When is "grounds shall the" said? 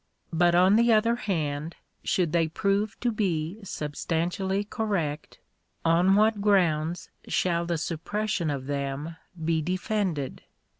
6.41-7.77